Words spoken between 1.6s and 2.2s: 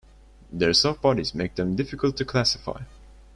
difficult